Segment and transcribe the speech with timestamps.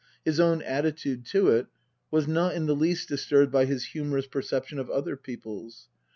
[0.25, 1.67] His own attitude to it
[2.09, 5.89] was not in the least disturbed by his humorous perception of other people's.